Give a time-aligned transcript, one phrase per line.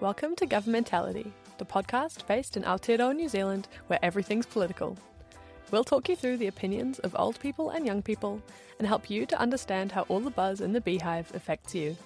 [0.00, 4.96] Welcome to Governmentality, the podcast based in Aotearoa, New Zealand, where everything's political.
[5.72, 8.40] We'll talk you through the opinions of old people and young people
[8.78, 11.96] and help you to understand how all the buzz in the beehive affects you.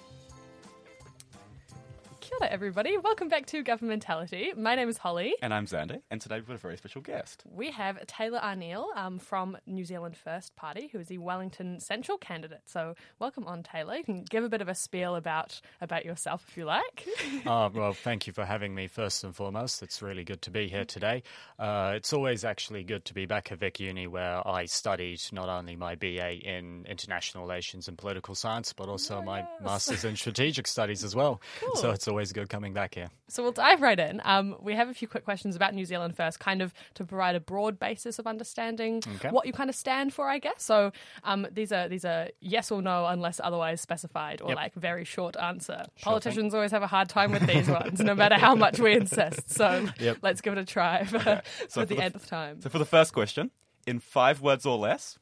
[2.53, 2.99] Everybody.
[2.99, 4.55] Welcome back to Governmentality.
[4.55, 5.33] My name is Holly.
[5.41, 7.41] And I'm Xander, and today we've got a very special guest.
[7.51, 12.19] We have Taylor Arneil um, from New Zealand First Party, who is the Wellington Central
[12.19, 12.61] candidate.
[12.67, 13.95] So, welcome on, Taylor.
[13.95, 17.07] You can give a bit of a spiel about about yourself if you like.
[17.45, 19.81] Oh, well, thank you for having me first and foremost.
[19.81, 21.23] It's really good to be here today.
[21.57, 25.49] Uh, it's always actually good to be back at Vic Uni, where I studied not
[25.49, 30.67] only my BA in International Relations and Political Science, but also my Master's in Strategic
[30.67, 31.41] Studies as well.
[31.73, 33.07] So it's always good coming back here.
[33.29, 34.21] So we'll dive right in.
[34.23, 37.35] Um, we have a few quick questions about New Zealand first, kind of to provide
[37.35, 39.29] a broad basis of understanding Okay.
[39.29, 40.63] what you kind of stand for, I guess.
[40.63, 40.91] So
[41.23, 44.55] um, these are these are yes or no, unless otherwise specified, or Yep.
[44.57, 45.77] like very short answer.
[45.77, 45.87] thing.
[46.03, 49.49] Politicians always have a hard time with these ones, no matter how much we insist.
[49.49, 50.17] So Yep.
[50.21, 52.61] let's give it a try for, So for for the the- nth time.
[52.61, 53.51] So, for the first question,
[53.87, 55.17] in five words or less,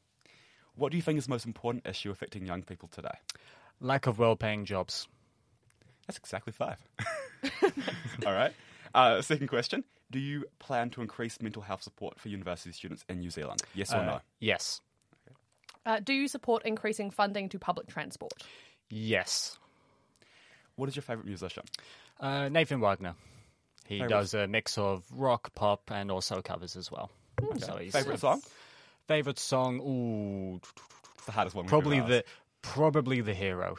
[0.75, 3.15] what do you think is the most important issue affecting young people today?
[3.79, 5.07] Lack of well paying jobs.
[6.11, 6.77] That's exactly five.
[8.25, 8.53] All right.
[8.93, 13.19] Uh, second question Do you plan to increase mental health support for university students in
[13.19, 13.61] New Zealand?
[13.73, 14.19] Yes or Uh, no?
[14.39, 14.81] Yes.
[15.85, 18.33] Uh, do you support increasing funding to public transport?
[18.89, 19.57] Yes.
[20.75, 21.63] What is your favourite musician?
[22.19, 23.15] Uh, Nathan Wagner.
[23.87, 27.09] He Favourite- does a mix of rock, pop, and also covers as well.
[27.59, 28.41] So Favourite song?
[29.07, 29.79] Favorite song?
[29.79, 30.59] Ooh,
[31.15, 31.65] It's the hardest one.
[31.65, 32.23] probably the
[32.61, 33.77] probably the hero.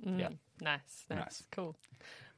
[0.00, 0.30] Yeah.
[0.60, 1.42] Nice, nice, Nice.
[1.50, 1.76] cool.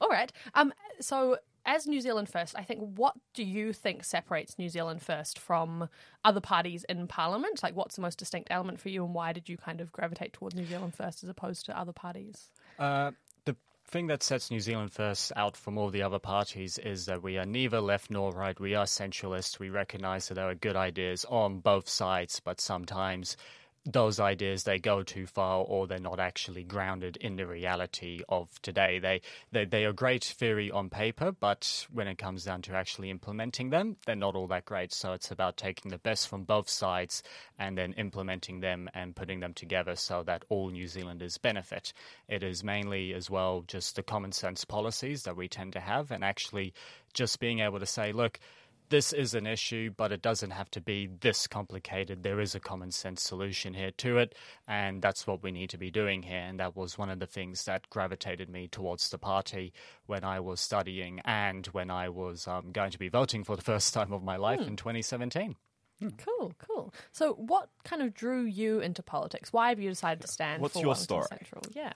[0.01, 0.33] All right.
[0.55, 0.73] Um.
[1.01, 5.39] So, as New Zealand First, I think what do you think separates New Zealand First
[5.39, 5.89] from
[6.25, 7.63] other parties in Parliament?
[7.63, 10.33] Like, what's the most distinct element for you, and why did you kind of gravitate
[10.33, 12.51] towards New Zealand First as opposed to other parties?
[12.79, 13.13] Uh,
[13.45, 13.57] the
[13.87, 17.39] thing that sets New Zealand First out from all the other parties is that we
[17.39, 18.59] are neither left nor right.
[18.61, 19.59] We are centralist.
[19.59, 23.37] We recognise that there are good ideas on both sides, but sometimes
[23.87, 28.61] those ideas they go too far or they're not actually grounded in the reality of
[28.63, 28.99] today.
[28.99, 29.21] They
[29.53, 33.71] they they are great theory on paper, but when it comes down to actually implementing
[33.71, 34.93] them, they're not all that great.
[34.93, 37.23] So it's about taking the best from both sides
[37.59, 41.93] and then implementing them and putting them together so that all New Zealanders benefit.
[42.29, 46.11] It is mainly as well just the common sense policies that we tend to have
[46.11, 46.75] and actually
[47.13, 48.39] just being able to say, look,
[48.89, 52.23] this is an issue, but it doesn't have to be this complicated.
[52.23, 54.35] There is a common sense solution here to it,
[54.67, 56.39] and that's what we need to be doing here.
[56.39, 59.73] And that was one of the things that gravitated me towards the party
[60.07, 63.63] when I was studying and when I was um, going to be voting for the
[63.73, 65.57] first time of my life in 2017.
[66.19, 66.93] Cool, cool.
[67.13, 69.53] So, what kind of drew you into politics?
[69.53, 71.27] Why have you decided to stand What's for your story?
[71.29, 71.63] Central?
[71.73, 71.93] Yeah.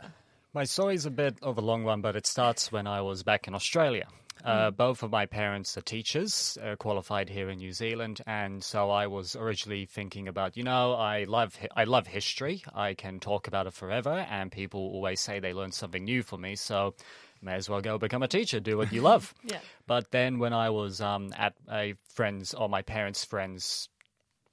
[0.54, 3.46] My story's a bit of a long one, but it starts when I was back
[3.46, 4.08] in Australia.
[4.44, 8.90] Uh, both of my parents are teachers, uh, qualified here in New Zealand, and so
[8.90, 12.62] I was originally thinking about, you know, I love I love history.
[12.74, 16.40] I can talk about it forever, and people always say they learn something new from
[16.42, 16.56] me.
[16.56, 16.94] So,
[17.42, 19.34] may as well go become a teacher, do what you love.
[19.44, 19.58] Yeah.
[19.86, 23.88] But then when I was um, at a friend's or my parents' friend's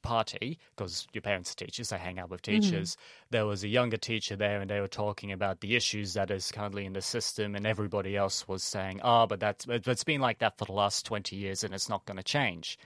[0.07, 2.61] party because your parents are teachers they hang out with mm-hmm.
[2.61, 2.95] teachers.
[3.29, 6.49] There was a younger teacher there and they were talking about the issues that is
[6.49, 10.21] currently in the system and everybody else was saying oh but that's but it's been
[10.21, 12.79] like that for the last 20 years and it's not going to change.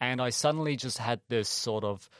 [0.00, 2.10] And i suddenly just had this sort of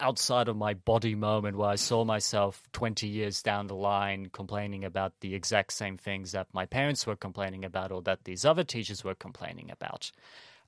[0.00, 4.84] outside of my body moment where i saw myself 20 years down the line complaining
[4.84, 8.64] about the exact same things that my parents were complaining about or that these other
[8.64, 10.10] teachers were complaining about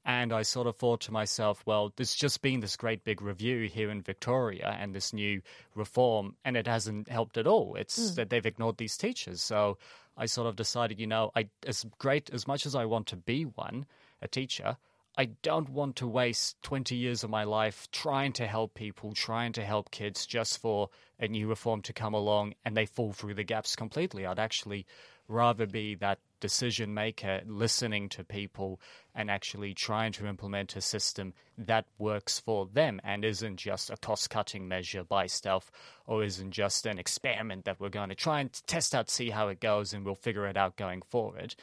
[0.07, 3.69] and I sort of thought to myself, well, there's just been this great big review
[3.69, 5.43] here in Victoria and this new
[5.75, 7.75] reform, and it hasn't helped at all.
[7.75, 8.15] It's hmm.
[8.15, 9.43] that they've ignored these teachers.
[9.43, 9.79] So
[10.17, 13.17] I sort of decided, you know, I as great as much as I want to
[13.17, 13.85] be one,
[14.23, 14.77] a teacher,
[15.19, 19.53] I don't want to waste 20 years of my life trying to help people, trying
[19.55, 23.35] to help kids just for a new reform to come along and they fall through
[23.35, 24.25] the gaps completely.
[24.25, 24.87] I'd actually
[25.27, 28.81] rather be that decision maker, listening to people
[29.15, 33.97] and actually trying to implement a system that works for them and isn't just a
[33.97, 35.71] cost cutting measure by stealth
[36.07, 39.49] or isn't just an experiment that we're going to try and test out, see how
[39.49, 41.55] it goes, and we'll figure it out going forward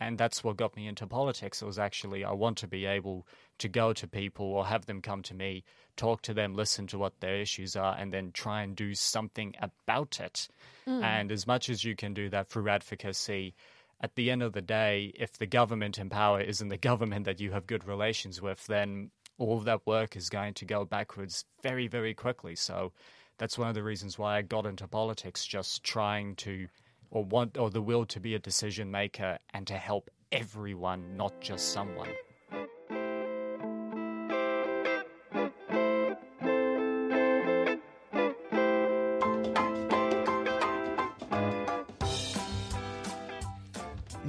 [0.00, 1.60] and that's what got me into politics.
[1.60, 3.26] It was actually I want to be able
[3.58, 5.62] to go to people or have them come to me,
[5.96, 9.54] talk to them, listen to what their issues are, and then try and do something
[9.60, 10.48] about it.
[10.88, 11.04] Mm.
[11.04, 13.54] And as much as you can do that through advocacy,
[14.00, 17.40] at the end of the day, if the government in power isn't the government that
[17.40, 21.44] you have good relations with, then all of that work is going to go backwards
[21.62, 22.54] very, very quickly.
[22.54, 22.92] So
[23.38, 26.68] that's one of the reasons why I got into politics, just trying to
[27.10, 31.40] or want or the will to be a decision maker and to help everyone, not
[31.40, 32.08] just someone.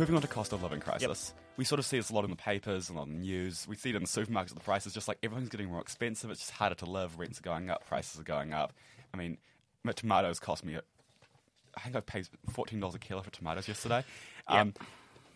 [0.01, 1.31] Moving on to cost of living crisis.
[1.57, 3.67] We sort of see this a lot in the papers and on the news.
[3.67, 6.31] We see it in the supermarkets, the prices, just like everything's getting more expensive.
[6.31, 7.19] It's just harder to live.
[7.19, 8.73] Rents are going up, prices are going up.
[9.13, 9.37] I mean,
[9.83, 10.75] my tomatoes cost me,
[11.77, 14.03] I think I paid $14 a kilo for tomatoes yesterday.
[14.47, 14.73] Um,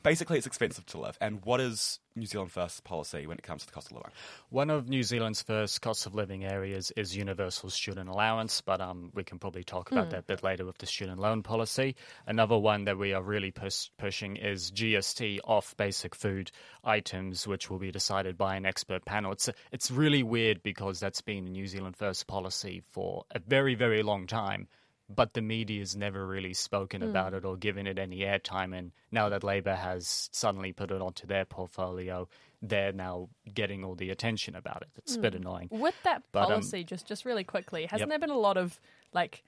[0.06, 1.18] basically, it's expensive to live.
[1.20, 4.12] And what is New Zealand First policy when it comes to the cost of living?
[4.50, 9.10] One of New Zealand's first cost of living areas is universal student allowance, but um,
[9.16, 11.96] we can probably talk about that a bit later with the student loan policy.
[12.28, 16.52] Another one that we are really pus- pushing is GST off basic food
[16.84, 19.32] items, which will be decided by an expert panel.
[19.32, 24.04] It's it's really weird because that's been New Zealand First policy for a very very
[24.04, 24.68] long time.
[25.08, 28.76] But the media's never really spoken about it or given it any airtime.
[28.76, 32.28] And now that Labor has suddenly put it onto their portfolio,
[32.62, 34.90] they're now getting all the attention about it.
[34.98, 35.68] It's a bit annoying.
[35.72, 38.20] With that But, um, policy, just just really quickly, hasn't Yep.
[38.20, 38.80] there been a lot of
[39.14, 39.44] like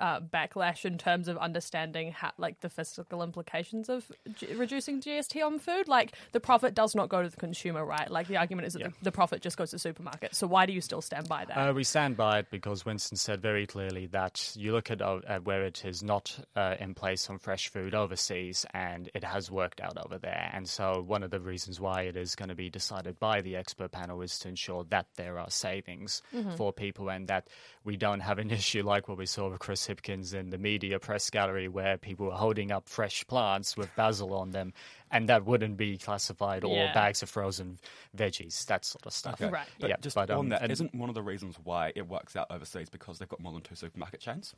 [0.00, 5.44] uh, backlash in terms of understanding how like the fiscal implications of G- reducing GST
[5.44, 5.86] on food?
[5.88, 8.10] Like the profit does not go to the consumer, right?
[8.10, 8.88] Like the argument is that Yeah.
[8.88, 10.34] the, the profit just goes to supermarkets.
[10.34, 11.56] So why do you still stand by that?
[11.56, 15.20] Uh, we stand by it because Winston said very clearly that you look at, uh,
[15.28, 19.50] at where it is not uh, in place on fresh food overseas, and it has
[19.50, 20.50] worked out over there.
[20.52, 23.56] And so, one of the reasons why it is going to be decided by the
[23.56, 26.22] expert panel is to ensure that there are savings
[26.56, 27.48] for people and that
[27.84, 30.98] we don't have an issue like what we saw with Chris Hipkins in the media
[30.98, 34.72] press gallery, where people were holding up fresh plants with basil on them,
[35.10, 36.92] and that wouldn't be classified, or Yeah.
[36.94, 37.78] bags of frozen
[38.16, 39.40] veggies, that sort of stuff.
[39.40, 39.66] Right.
[39.80, 42.06] But Yeah, just but, on um, that, and- isn't one of the reasons why it
[42.06, 44.54] works out overseas because they've got more than two supermarket chains?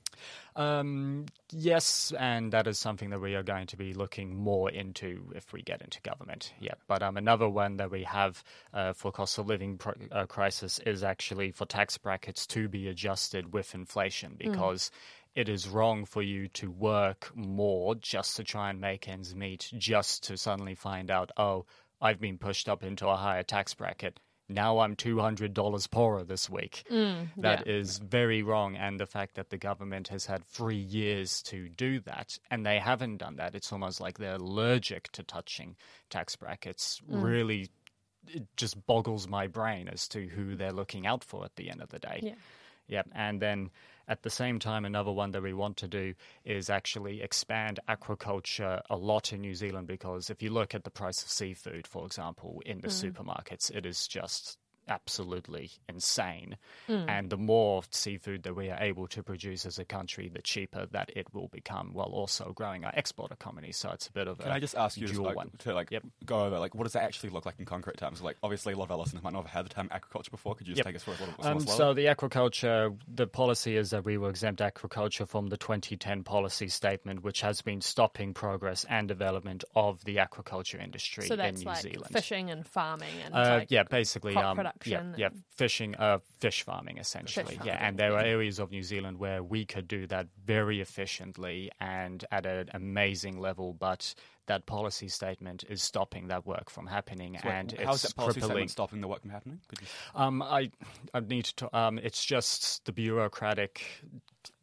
[0.56, 5.32] Um, yes, and that is something that we are going to be looking more into
[5.34, 6.52] if we get into government.
[6.60, 8.42] Yeah, but um, another one that we have
[8.74, 12.88] uh, for cost of living pr- uh, crisis is actually for tax brackets to be
[12.88, 14.90] adjusted with inflation because.
[15.34, 19.70] It is wrong for you to work more just to try and make ends meet,
[19.76, 21.64] just to suddenly find out, oh,
[22.00, 24.20] I've been pushed up into a higher tax bracket.
[24.48, 26.84] Now I'm $200 poorer this week.
[26.90, 28.76] Mm, that is very wrong.
[28.76, 32.78] And the fact that the government has had three years to do that and they
[32.78, 35.76] haven't done that, it's almost like they're allergic to touching
[36.10, 37.00] tax brackets.
[37.10, 37.22] Mm.
[37.22, 37.70] Really,
[38.28, 41.80] it just boggles my brain as to who they're looking out for at the end
[41.80, 42.20] of the day.
[42.22, 42.34] Yeah.
[42.88, 43.08] Yep.
[43.14, 43.70] And then
[44.08, 46.14] at the same time, another one that we want to do
[46.44, 50.90] is actually expand aquaculture a lot in New Zealand because if you look at the
[50.90, 53.12] price of seafood, for example, in the mm.
[53.12, 54.58] supermarkets, it is just
[54.88, 56.56] absolutely insane.
[56.88, 60.86] And the more seafood that we are able to produce as a country, the cheaper
[60.92, 63.72] that it will become, while also growing our export economy.
[63.72, 65.90] So it's a bit of a Can I just ask you dual like, to like
[65.90, 66.04] Yep.
[66.26, 68.20] go over like what does that actually look like in concrete terms?
[68.20, 70.54] Like obviously a lot of our listeners might not have had the term aquaculture before.
[70.54, 70.86] Could you just Yep.
[70.86, 71.76] take us through a little bit Um, more slowly?
[71.78, 76.68] so the aquaculture, the policy is that we will exempt aquaculture from the 2010 policy
[76.68, 81.60] statement, which has been stopping progress and development of the aquaculture industry so in that's
[81.60, 82.12] New like Zealand.
[82.12, 86.18] fishing and farming and Uh, like, yeah, basically, crop um, production Yeah, yeah, fishing, uh,
[86.40, 87.56] fish farming, essentially.
[87.56, 90.80] farming, yeah, and there are areas of New Zealand where we could do that very
[90.80, 94.14] efficiently and at an amazing level, but
[94.46, 98.40] that policy statement is stopping that work from happening, So, and how is that policy
[98.40, 98.50] crippling.
[98.50, 99.60] statement stopping the work from happening?
[100.14, 100.70] Um, I,
[101.14, 101.76] I need to.
[101.76, 103.84] Um, it's just the bureaucratic,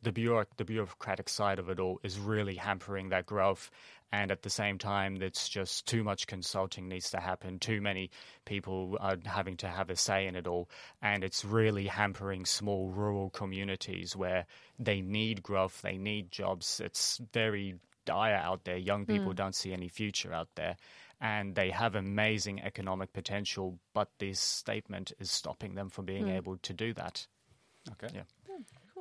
[0.04, 3.72] the bureau, the bureaucratic side of it all is really hampering that growth,
[4.12, 7.60] and at the same time, it's just too much consulting needs to happen.
[7.60, 8.10] Too many
[8.46, 10.70] people are having to have a say in it all,
[11.02, 14.46] and it's really hampering small rural communities where
[14.80, 16.80] they need growth, they need jobs.
[16.80, 17.76] It's very
[18.06, 18.78] dire out there.
[18.78, 19.12] Young hmm.
[19.12, 20.76] people don't see any future out there.
[21.22, 26.32] And they have amazing economic potential, but this statement is stopping them from being hmm.
[26.32, 27.28] able to do that.
[27.92, 28.16] Okay.
[28.16, 28.24] Yeah.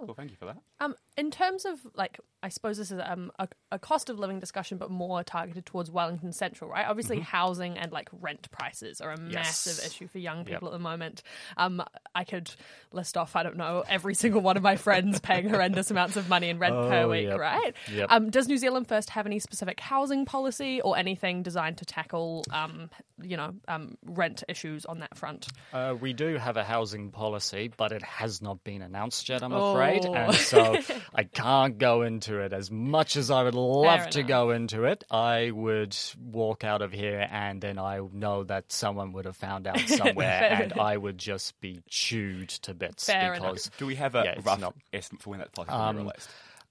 [0.07, 0.15] Cool.
[0.15, 0.57] Thank you for that.
[0.81, 4.39] Um, in terms of like, I suppose this is um, a, a cost of living
[4.39, 6.87] discussion, but more targeted towards Wellington Central, right?
[6.87, 10.47] Obviously, housing and like rent prices are a massive issue for young Yep.
[10.47, 11.23] people at the moment.
[11.57, 11.83] Um,
[12.15, 12.49] I could
[12.93, 16.29] list off, I don't know, every single one of my friends paying horrendous amounts of
[16.29, 17.39] money in rent per Oh, week, yep.
[17.39, 17.75] right?
[17.93, 18.07] Yep.
[18.11, 22.45] Um, does New Zealand First have any specific housing policy or anything designed to tackle,
[22.53, 22.89] um,
[23.21, 25.49] you know, um, rent issues on that front?
[25.73, 29.53] Uh, we do have a housing policy, but it has not been announced yet, I'm
[29.53, 29.73] Oh.
[29.73, 29.88] afraid.
[29.97, 30.79] And so
[31.15, 35.05] I can't go into it as much as I would love to go into it.
[35.11, 39.67] I would walk out of here and then I know that someone would have found
[39.67, 43.53] out somewhere Fair and I would just be chewed to bits Fair enough.
[43.55, 45.85] because Do we have a Yeah, rough not- estimate for when that policy will be
[45.85, 46.29] Um, released?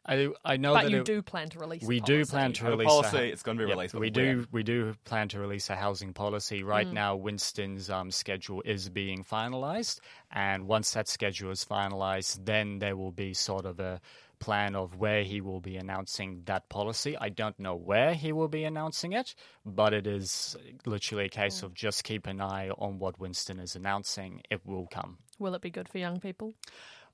[0.08, 1.84] I, I know But that you it- do plan to release.
[1.84, 3.94] we the do plan to Have a release policy, a, it's gonna be Yep, released,
[3.94, 4.14] but we when?
[4.14, 6.62] do we do plan to release a housing policy.
[6.64, 6.68] Mm.
[6.68, 10.00] Right now, Winston's um, schedule is being finalised,
[10.32, 14.00] and once that schedule is finalised, then there will be sort of a
[14.40, 17.18] plan of where he will be announcing that policy.
[17.18, 19.34] I don't know where he will be announcing it,
[19.66, 21.32] but it is literally a Mm.
[21.32, 24.42] case of just keep an eye on what Winston is announcing.
[24.52, 25.18] It will come.
[25.40, 26.54] Will it be good for young people?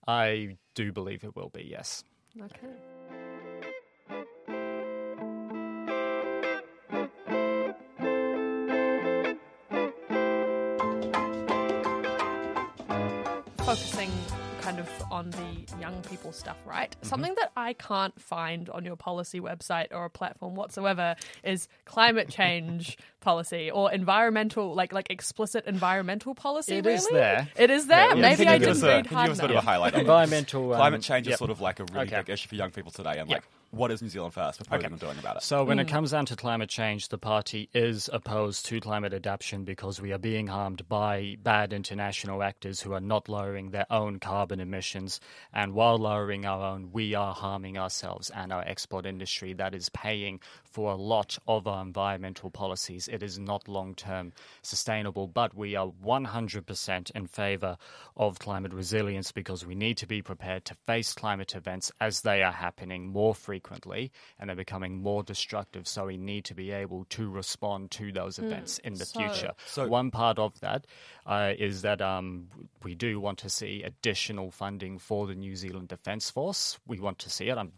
[0.06, 1.64] I do believe it will be.
[1.64, 2.04] Yes.
[2.42, 2.74] Okay.
[14.84, 16.96] Of on the young people stuff, right?
[17.02, 22.30] Something that I can't find on your policy website or a platform whatsoever is climate
[22.30, 26.76] change policy or environmental, like like explicit environmental policy.
[26.76, 26.98] It really?
[26.98, 27.48] is there.
[27.58, 28.10] It is there.
[28.16, 29.42] Yeah, Maybe can I you give didn't us a, read can you give us a
[29.44, 29.94] bit of a highlight?
[29.96, 31.34] Environmental um, Climate change yep.
[31.34, 32.18] is sort of like a really Okay.
[32.18, 33.38] big issue for young people today, and Yep.
[33.38, 35.44] like, what is New Zealand First proposing and doing about it?
[35.44, 35.82] So, when Mm.
[35.82, 40.12] it comes down to climate change, the party is opposed to climate adaptation because we
[40.14, 45.20] are being harmed by bad international actors who are not lowering their own carbon emissions.
[45.52, 49.90] And while lowering our own, we are harming ourselves and our export industry that is
[49.90, 50.40] paying
[50.74, 53.08] for a lot of our environmental policies.
[53.08, 57.78] It is not long term sustainable, but we are 100% in favor
[58.18, 62.42] of climate resilience because we need to be prepared to face climate events as they
[62.42, 65.88] are happening more frequently and they're becoming more destructive.
[65.88, 69.52] So we need to be able to respond to those events in the So- future.
[69.68, 70.88] So- One part of that
[71.28, 72.48] uh, is that um,
[72.82, 76.80] we do want to see additional funding for the New Zealand Defence Force.
[76.88, 77.58] We want to see it.
[77.60, 77.74] I'm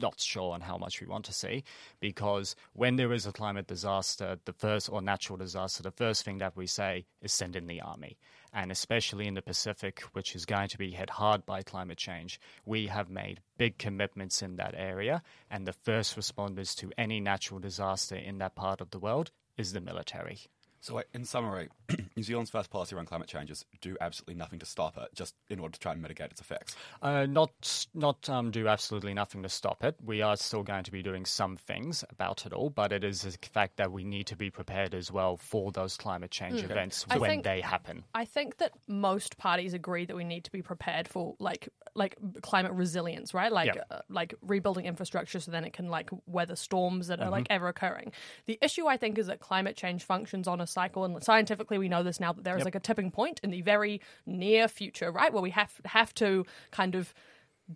[0.00, 1.64] not sure on how much we want to see
[2.00, 6.38] because when there is a climate disaster, the first or natural disaster, the first thing
[6.38, 8.16] that we say is send in the army.
[8.52, 12.40] And especially in the Pacific, which is going to be hit hard by climate change,
[12.64, 15.22] we have made big commitments in that area.
[15.50, 19.72] And the first responders to any natural disaster in that part of the world is
[19.72, 20.40] the military.
[20.82, 21.68] So, in summary,
[22.16, 25.34] New Zealand's first policy around climate change is do absolutely nothing to stop it, just
[25.50, 26.74] in order to try and mitigate its effects.
[27.02, 29.96] Uh, not not um, do absolutely nothing to stop it.
[30.02, 33.24] We are still going to be doing some things about it all, but it is
[33.26, 37.04] a fact that we need to be prepared as well for those climate change events
[37.10, 38.04] I when think- they happen.
[38.14, 42.16] I think that most parties agree that we need to be prepared for like like
[42.40, 43.52] climate resilience, right?
[43.52, 43.82] Like Yeah.
[43.90, 47.52] uh, like rebuilding infrastructure so then it can like weather storms that are like Mm-hmm.
[47.52, 48.12] ever occurring.
[48.46, 51.88] The issue I think is that climate change functions on a cycle, and scientifically we
[51.88, 55.10] know this now that there is like a tipping point in the very near future,
[55.10, 57.12] right, where we have have to kind of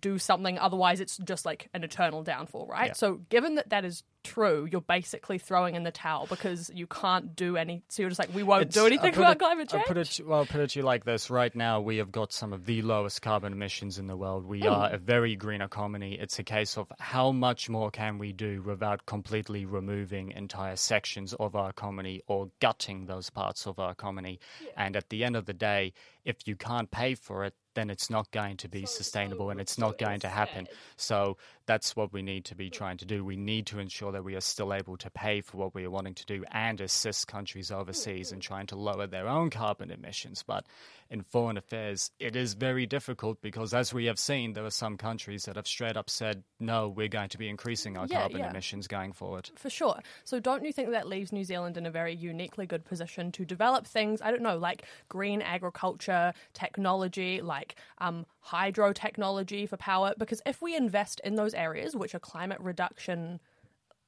[0.01, 2.93] do something otherwise it's just like an eternal downfall right Yeah.
[2.95, 7.37] so given that that is true you're basically throwing in the towel because you can't
[7.37, 9.87] do any so you're just like we won't do anything about it- climate change I'll
[9.87, 11.29] put it, well, I'll put it to you like this.
[11.31, 14.45] Right now, we have got some of the lowest carbon emissions in the world.
[14.47, 14.95] We are Hmm.
[14.95, 16.15] a very green economy.
[16.15, 21.35] It's a case of how much more can we do without completely removing entire sections
[21.35, 24.41] of our economy or gutting those parts of our economy.
[24.77, 25.93] And at the end of the day,
[26.25, 29.77] if you can't pay for it, then it's not going to be sustainable and it's
[29.79, 30.69] not going to happen.
[30.97, 33.25] So that's what we need to be trying to do.
[33.25, 35.91] We need to ensure that we are still able to pay for what we are
[35.91, 38.47] wanting to do and assist countries overseas in mm-hmm.
[38.47, 40.45] trying to lower their own carbon emissions.
[40.47, 40.67] But
[41.11, 44.97] in foreign affairs, it is very difficult because, as we have seen, there are some
[44.97, 48.41] countries that have straight up said, no, we're going to be increasing our Yeah, carbon
[48.41, 48.51] yeah.
[48.51, 49.51] emissions going forward.
[49.57, 50.01] For sure.
[50.25, 53.45] So, don't you think that leaves New Zealand in a very uniquely good position to
[53.45, 60.15] develop things, I don't know, like green agriculture, technology, like um, hydro technology for power?
[60.19, 63.41] Because if we invest in those areas, which are climate reduction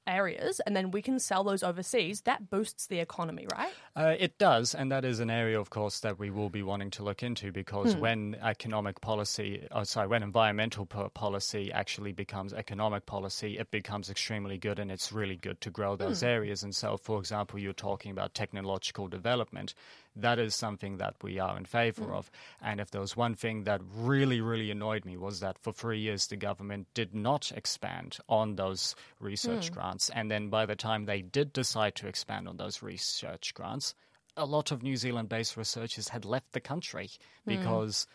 [0.07, 3.73] areas, and then we can sell those overseas, that boosts the economy, right?
[3.95, 6.91] Uh, it does, and that is an area, of course, that we will be wanting
[6.91, 8.01] to look into because hmm.
[8.01, 14.59] when economic policy, oh, sorry, when environmental policy actually becomes economic policy, it becomes extremely
[14.59, 16.27] good, and it's really good to grow those hmm.
[16.27, 16.63] areas.
[16.63, 19.75] And so, for example, you're talking about technological development.
[20.19, 22.15] That is something that we are in favor hmm.
[22.15, 22.31] of.
[22.63, 25.99] And if there was one thing that really, really annoyed me was that for three
[25.99, 29.96] years the government did not expand on those research grants.
[30.15, 33.95] And then by the time they did decide to expand on those research grants,
[34.37, 37.11] a lot of New Zealand based researchers had left the country
[37.47, 38.07] because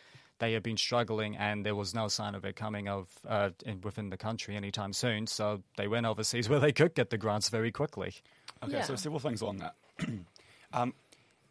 [0.41, 3.79] they had been struggling and there was no sign of it coming of uh, in,
[3.81, 5.27] within the country anytime soon.
[5.27, 8.13] So they went overseas where they could get the grants very quickly.
[8.63, 9.75] Okay, so several things on that.
[10.73, 10.93] um,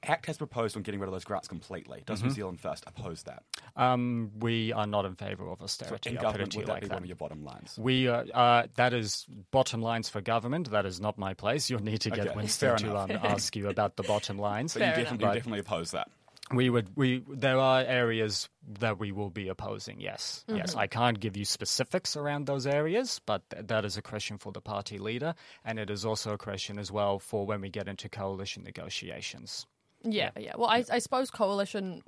[0.02, 2.02] ACT has proposed on getting rid of those grants completely.
[2.06, 2.28] Does Mm-hmm.
[2.28, 3.42] New Zealand First oppose that?
[3.76, 6.10] Um, we are not in favour of So austerity.
[6.10, 6.94] in I'll government, to you would that like be that.
[6.94, 7.78] one of your bottom lines?
[7.78, 10.70] We uh, uh, that is bottom lines for government.
[10.70, 11.68] That is not my place.
[11.70, 14.72] You'll need to get Okay, Winston to um, ask you about the bottom lines.
[14.72, 15.34] So you Fair definitely, enough.
[15.34, 16.08] you definitely oppose that.
[16.52, 18.48] we would we there are areas
[18.80, 23.20] that we will be opposing yes yes i can't give you specifics around those areas
[23.24, 25.32] but th- that is a question for the party leader
[25.64, 29.64] and it is also a question as well for when we get into coalition negotiations
[30.02, 30.54] Yeah, yeah.
[30.56, 32.02] Well, I, I suppose coalition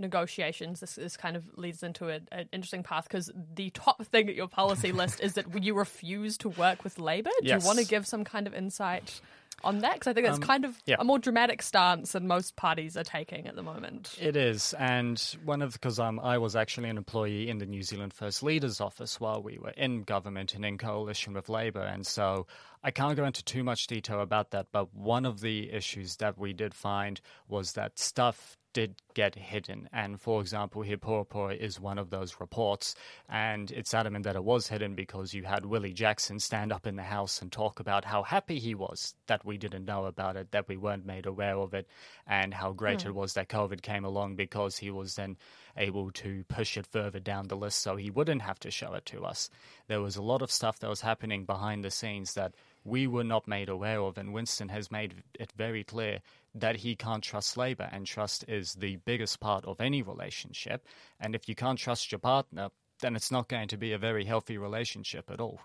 [0.00, 4.28] negotiations this, this kind of leads into a- an interesting path because the top thing
[4.28, 7.30] at your policy list is that you refuse to work with Labor.
[7.42, 7.62] Do Yes.
[7.62, 9.20] you want to give some kind of insight
[9.62, 9.94] on that?
[9.94, 10.96] Because I think that's kind of yeah.
[10.98, 14.16] a more dramatic stance than most parties are taking at the moment.
[14.20, 17.82] It is, and one of because um, I was actually an employee in the New
[17.82, 22.06] Zealand First Leaders Office while we were in government and in coalition with Labor, and
[22.06, 22.46] so
[22.82, 24.68] I can't go into too much detail about that.
[24.72, 29.88] But one of the issues that we did find was that stuff did get hidden,
[29.92, 32.94] and for example, Puapua is one of those reports,
[33.28, 36.96] and it's adamant that it was hidden because you had Willie Jackson stand up in
[36.96, 40.52] the House and talk about how happy he was that we didn't know about it,
[40.52, 41.88] that we weren't made aware of it,
[42.26, 43.14] and how great it hmm.
[43.14, 45.36] was that COVID came along because he was then
[45.76, 49.06] able to push it further down the list so he wouldn't have to show it
[49.06, 49.50] to us.
[49.88, 53.24] There was a lot of stuff that was happening behind the scenes that we were
[53.24, 56.20] not made aware of, and Winston has made it very clear
[56.54, 60.86] that he can't trust Labour, and trust is the biggest part of any relationship.
[61.20, 62.70] And if you can't trust your partner,
[63.00, 65.60] then it's not going to be a very healthy relationship at all.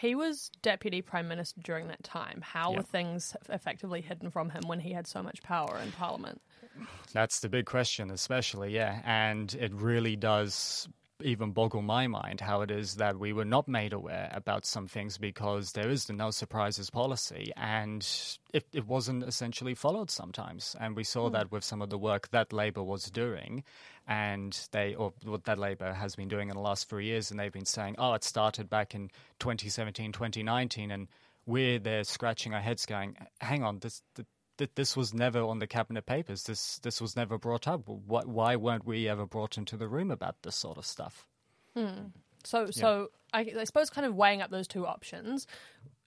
[0.00, 2.40] He was deputy prime minister during that time.
[2.42, 2.76] How Yeah.
[2.78, 6.40] were things effectively hidden from him when he had so much power in Parliament?
[7.12, 9.02] That's the big question, especially, yeah.
[9.04, 10.88] And it really does
[11.22, 14.86] even boggle my mind how it is that we were not made aware about some
[14.86, 18.06] things because there is the no surprises policy and
[18.52, 20.76] it, it wasn't essentially followed sometimes.
[20.80, 21.34] And we saw hmm.
[21.34, 23.64] that with some of the work that Labour was doing
[24.06, 27.30] and they, or what that Labour has been doing in the last three years.
[27.30, 30.90] And they've been saying, oh, it started back in 2017, 2019.
[30.90, 31.08] And
[31.46, 34.26] we're there scratching our heads going, hang on, this, th-
[34.60, 36.44] th- this was never on the cabinet papers.
[36.44, 37.82] This this was never brought up.
[37.86, 41.26] Why, why weren't we ever brought into the room about this sort of stuff?
[41.74, 42.08] Hmm.
[42.44, 45.46] So, so I, I suppose, kind of weighing up those two options,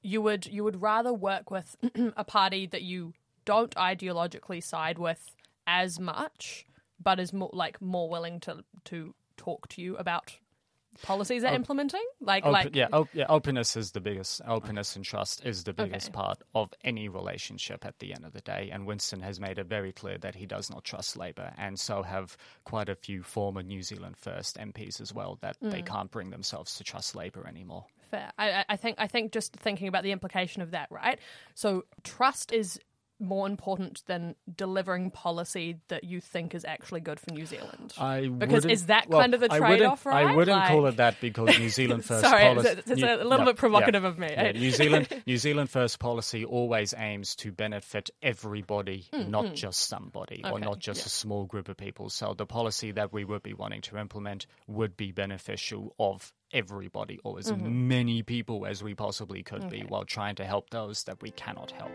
[0.01, 1.75] you would you would rather work with
[2.15, 3.13] a party that you
[3.45, 5.35] don't ideologically side with
[5.67, 6.65] as much,
[7.01, 10.37] but is more like more willing to to talk to you about
[11.01, 14.41] policies they're implementing, like Open, like yeah, op- yeah, openness is the biggest.
[14.47, 16.15] Openness and trust is the biggest Okay.
[16.15, 18.69] part of any relationship at the end of the day.
[18.71, 22.03] And Winston has made it very clear that he does not trust Labor, and so
[22.03, 25.85] have quite a few former New Zealand First MPs as well that they mm.
[25.85, 27.85] can't bring themselves to trust Labor anymore.
[28.11, 28.31] fair.
[28.37, 31.17] I- I think I think just thinking about the implication of that, right?
[31.55, 32.79] So trust is
[33.19, 37.93] more important than delivering policy that you think is actually good for New Zealand.
[37.97, 40.25] I Because is that well, kind of the trade-off, right?
[40.27, 42.69] I wouldn't call it that because New Zealand First Sorry, policy.
[42.69, 44.09] it's, it's New- a little no, bit provocative yeah.
[44.09, 44.27] of me.
[44.31, 50.41] Yeah, New Zealand New Zealand First policy always aims to benefit everybody, not just somebody
[50.43, 51.05] or Hmm, not just yeah.
[51.05, 52.09] a small group of people.
[52.09, 57.19] So the policy that we would be wanting to implement would be beneficial of everybody
[57.23, 57.87] or as Mm-hmm.
[57.87, 61.71] many people as we possibly could be while trying to help those that we cannot
[61.71, 61.91] help.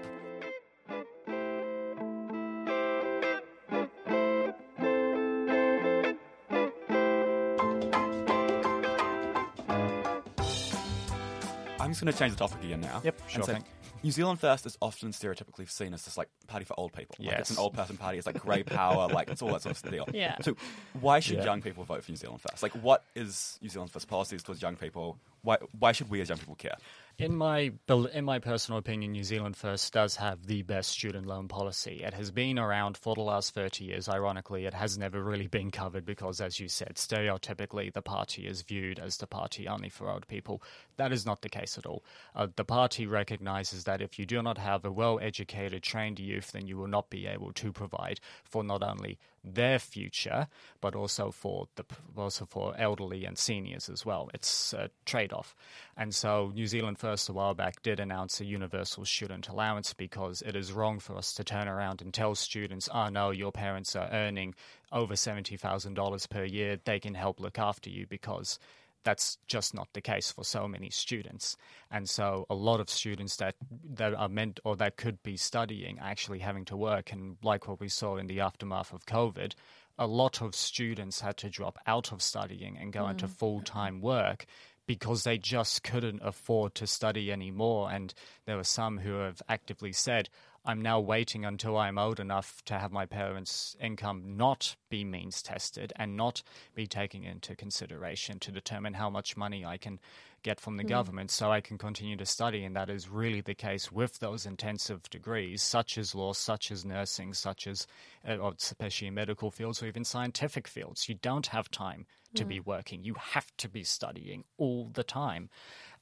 [11.88, 13.00] I'm just going to change the topic again now.
[13.02, 13.64] Yep, sure say thing.
[14.02, 17.16] New Zealand First is often stereotypically seen as this like party for old people.
[17.18, 18.18] Like, it's an old person party.
[18.18, 19.08] It's like grey power.
[19.08, 20.06] like it's all that sort of deal.
[20.12, 20.36] Yeah.
[20.42, 20.54] So
[21.00, 21.44] why should Yeah.
[21.44, 22.62] young people vote for New Zealand First?
[22.62, 25.16] Like what is New Zealand First policies towards young people?
[25.40, 26.76] Why why should we as young people care?
[27.18, 31.48] In my in my personal opinion, New Zealand First does have the best student loan
[31.48, 32.04] policy.
[32.04, 34.08] It has been around for the last thirty years.
[34.08, 38.62] Ironically, it has never really been covered because, as you said, stereotypically the party is
[38.62, 40.62] viewed as the party only for old people.
[40.96, 42.04] That is not the case at all.
[42.36, 46.68] Uh, the party recognizes that if you do not have a well-educated, trained youth, then
[46.68, 50.48] you will not be able to provide for not only their future,
[50.80, 51.84] but also for the
[52.16, 54.30] also for elderly and seniors as well.
[54.34, 55.54] It's a trade-off,
[55.96, 60.42] and so New Zealand First a while back did announce a universal student allowance because
[60.42, 63.94] it is wrong for us to turn around and tell students, "Oh no, your parents
[63.96, 64.54] are earning
[64.92, 68.58] over seventy thousand dollars per year; they can help look after you," because
[69.04, 71.56] that's just not the case for so many students.
[71.90, 73.54] And so a lot of students that
[73.94, 77.12] that are meant or that could be studying actually having to work.
[77.12, 79.54] And like what we saw in the aftermath of COVID,
[79.98, 83.30] a lot of students had to drop out of studying and go into mm.
[83.30, 84.46] full-time work
[84.86, 87.90] because they just couldn't afford to study anymore.
[87.92, 88.12] And
[88.46, 90.28] there were some who have actively said
[90.68, 95.40] I'm now waiting until I'm old enough to have my parents' income not be means
[95.40, 96.42] tested and not
[96.74, 99.98] be taken into consideration to determine how much money I can
[100.42, 100.90] get from the Hmm.
[100.90, 102.66] government so I can continue to study.
[102.66, 106.84] And that is really the case with those intensive degrees, such as law, such as
[106.84, 107.86] nursing, such as,
[108.28, 111.08] uh, especially in medical fields or even scientific fields.
[111.08, 113.04] You don't have time to be working.
[113.04, 115.48] You have to be studying all the time.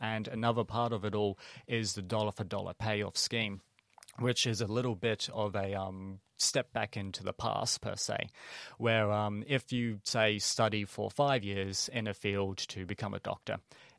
[0.01, 3.61] And another part of it all is the dollar for dollar payoff scheme
[4.19, 8.29] which is a little bit of a um, step back into the past, per se,
[8.79, 13.21] where um, if you, say, study for five years in a field to become a
[13.21, 13.59] doctor,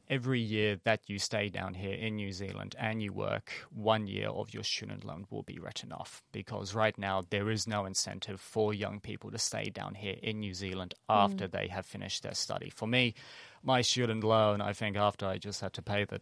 [0.09, 4.29] every year that you stay down here in New Zealand and you work, one year
[4.29, 8.39] of your student loan will be written off because right now there is no incentive
[8.39, 12.33] for young people to stay down here in New Zealand after they have finished their
[12.33, 12.69] study.
[12.69, 13.15] For me,
[13.63, 16.21] my student loan, I think after I just had to pay the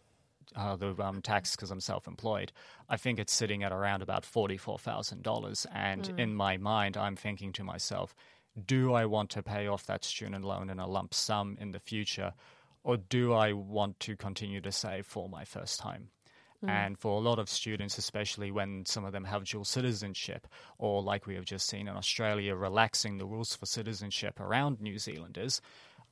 [0.56, 2.52] uh, the um, tax because I'm self-employed.
[2.88, 7.16] I think it's sitting at around about forty-four thousand dollars, and in my mind, I'm
[7.16, 8.14] thinking to myself,
[8.66, 11.80] do I want to pay off that student loan in a lump sum in the
[11.80, 12.32] future,
[12.82, 16.08] or do I want to continue to save for my first home?
[16.68, 21.00] And for a lot of students, especially when some of them have dual citizenship, or
[21.00, 25.60] like we have just seen in Australia, relaxing the rules for citizenship around New Zealanders,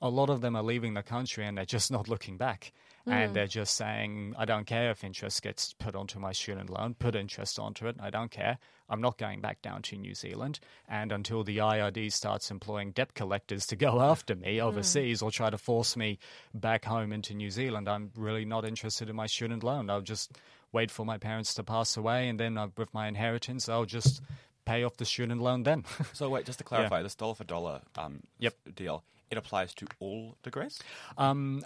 [0.05, 2.73] a lot of them are leaving the country and they're just not looking back.
[3.07, 6.95] And they're just saying, I don't care if interest gets put onto my student loan,
[6.95, 7.97] put interest onto it.
[8.01, 8.57] I don't care.
[8.89, 10.59] I'm not going back down to New Zealand.
[10.89, 15.51] And until the IRD starts employing debt collectors to go after me overseas or try
[15.51, 16.19] to force me
[16.55, 19.91] back home into New Zealand, I'm really not interested in my student loan.
[19.91, 20.39] I'll just
[20.73, 22.29] wait for my parents to pass away.
[22.29, 24.23] And then uh, with my inheritance, I'll just
[24.65, 25.85] pay off the student loan then.
[26.15, 28.55] So wait, just to clarify, this dollar for dollar um, Yep.
[28.75, 30.79] deal, it applies to all degrees?
[31.19, 31.63] Um,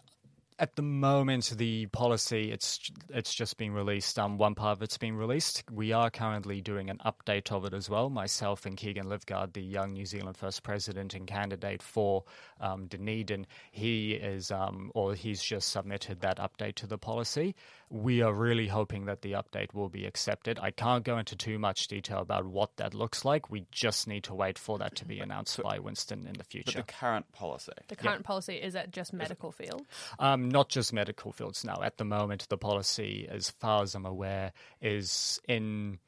[0.59, 4.19] at the moment, the policy it's it's just been released.
[4.19, 5.63] Um, one part of it's been released.
[5.71, 8.11] We are currently doing an update of it as well.
[8.11, 12.25] Myself and Keegan Livgard, the young New Zealand first president and candidate for
[12.61, 17.55] um, Dunedin, he is um, or he's just submitted that update to the policy.
[17.91, 20.59] We are really hoping that the update will be accepted.
[20.61, 23.51] I can't go into too much detail about what that looks like.
[23.51, 26.47] We just need to wait for that to be announced by Winston in the But
[26.49, 26.79] future.
[26.81, 27.73] the current policy.
[27.89, 29.87] The current policy is it just medical field?
[30.19, 31.81] Um, not just medical fields now.
[31.83, 35.99] At the moment, the policy, as far as I'm aware, is in.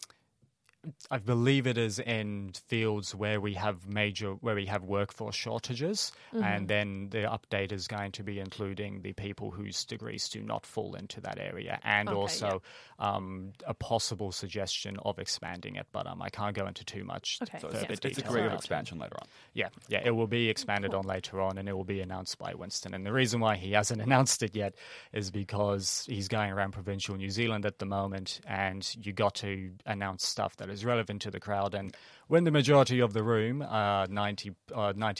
[1.11, 6.12] I believe it is in fields where we have major, where we have workforce shortages,
[6.33, 10.64] and then the update is going to be including the people whose degrees do not
[10.64, 12.62] fall into that area, and Okay, also
[12.99, 15.87] um, a possible suggestion of expanding it.
[15.93, 17.87] But um, I can't go into too much Okay, So further yeah.
[17.90, 19.27] it's, it's a degree of expansion later on.
[19.53, 22.55] Yeah, yeah, it will be expanded on later on, and it will be announced by
[22.55, 22.95] Winston.
[22.95, 24.75] And the reason why he hasn't announced it yet
[25.12, 29.73] is because he's going around provincial New Zealand at the moment, and you got to
[29.85, 31.75] announce stuff that is relevant to the crowd.
[31.75, 31.97] And
[32.29, 34.55] when the majority of the room, uh, 90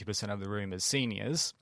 [0.05, 1.55] percent of the room, is seniors,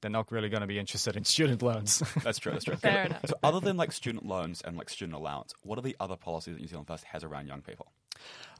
[0.00, 2.02] they're not really going to be interested in student loans.
[2.22, 2.52] That's true.
[2.52, 2.76] That's true.
[2.76, 3.26] Fair enough.
[3.26, 6.54] So, other than like student loans and like student allowance, what are the other policies
[6.54, 7.92] that New Zealand First has around young people?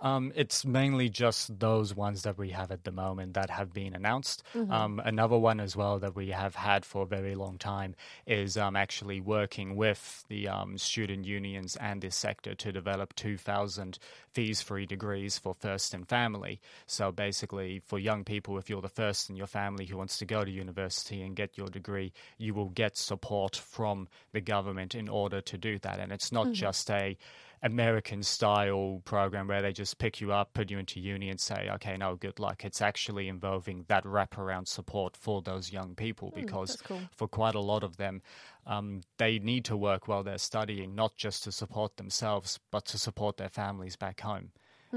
[0.01, 3.95] Um, it's mainly just those ones that we have at the moment that have been
[3.95, 4.43] announced.
[4.71, 7.95] Um, another one as well that we have had for a very long time
[8.27, 13.99] is um, actually working with the um, student unions and this sector to develop 2,000
[14.33, 16.61] fees free degrees for first and family.
[16.87, 20.27] So basically, for young people, if you're the first in your family who wants to
[20.27, 25.09] go to university and get your degree, you will get support from the government in
[25.09, 26.01] order to do that.
[26.01, 27.17] And it's not just a
[27.63, 31.69] American style program where they just pick you up, put you into uni, and say,
[31.75, 32.65] okay, no, good luck.
[32.65, 37.01] It's actually involving that wraparound support for those young people because that's cool.
[37.15, 38.23] for quite a lot of them,
[38.67, 42.99] um, they need to work while they're studying, not just to support themselves, but to
[42.99, 44.51] support their families back home.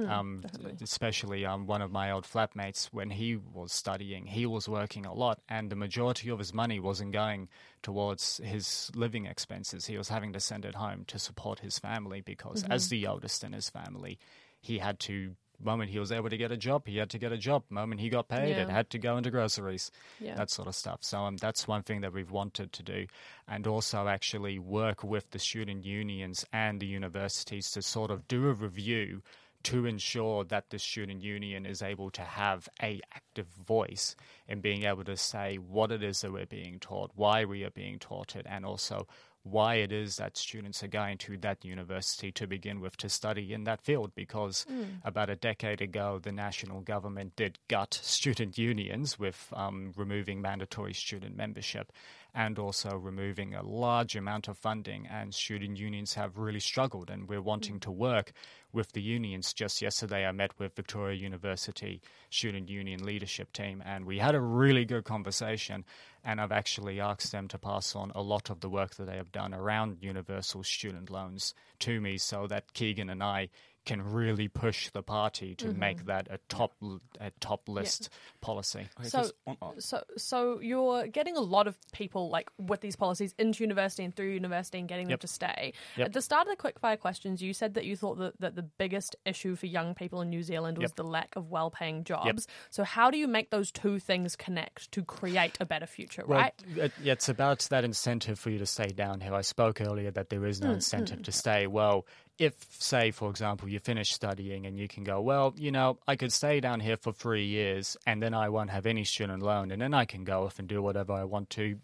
[0.07, 0.43] Um,
[0.81, 5.13] especially um, one of my old flatmates, when he was studying, he was working a
[5.13, 7.49] lot, and the majority of his money wasn't going
[7.81, 9.85] towards his living expenses.
[9.85, 13.43] He was having to send it home to support his family because, as the oldest
[13.43, 14.19] in his family,
[14.62, 15.35] he had to.
[15.62, 17.65] Moment he was able to get a job, he had to get a job.
[17.69, 20.35] Moment he got paid, it had to go into groceries, Yeah.
[20.35, 20.99] that sort of stuff.
[21.01, 23.07] So um, that's one thing that we've wanted to do,
[23.45, 28.47] and also actually work with the student unions and the universities to sort of do
[28.47, 29.21] a review
[29.63, 34.15] to ensure that the student union is able to have a active voice
[34.48, 37.72] in being able to say what it is that we're being taught, why we are
[37.72, 39.08] being taught it, and also
[39.43, 43.54] why it is that students are going to that university to begin with to study
[43.54, 44.12] in that field.
[44.15, 44.65] Because
[45.04, 50.93] about a decade ago the national government did gut student unions with um, removing mandatory
[50.93, 51.91] student membership
[52.34, 57.28] and also removing a large amount of funding and student unions have really struggled and
[57.28, 57.82] we're wanting mm.
[57.82, 58.32] to work
[58.72, 59.54] with the unions.
[59.54, 64.42] Just yesterday, I met with Victoria University Student Union leadership team, and we had a
[64.42, 65.86] really good conversation.
[66.24, 69.15] And I've actually asked them to pass on a lot of the work that they
[69.15, 73.50] have done around universal student loans to me so that Keegan and I
[73.86, 75.80] can really push the party to Mm-hmm.
[75.80, 76.74] make that a top
[77.20, 78.10] a top list
[78.42, 78.88] policy.
[79.00, 82.82] Okay, So- just on- oh, So, so you're getting a lot of people like with
[82.82, 85.20] these policies into university and through university and getting Yep.
[85.22, 85.74] them to stay.
[85.98, 86.08] Yep.
[86.08, 88.63] At the start of the quickfire questions, you said that you thought that, that the
[88.63, 90.96] biggest issue for young people in New Zealand was Yep.
[90.96, 92.48] the lack of well-paying jobs.
[92.70, 96.24] So, how do you make those two things connect to create a better future?
[96.28, 96.54] Well, right?
[96.76, 99.34] it, it's about that incentive for you to stay down here.
[99.34, 101.65] I spoke earlier that there is Hmm, is no incentive to stay.
[101.68, 102.06] Well,
[102.39, 106.15] if, say, for example, you finish studying and you can go, well, you know, I
[106.15, 109.71] could stay down here for three years and then I won't have any student loan
[109.71, 111.78] and then I can go off and do whatever I want to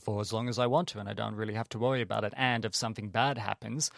[0.00, 2.24] for as long as I want to and I don't really have to worry about
[2.24, 2.32] it.
[2.38, 3.90] And if something bad happens,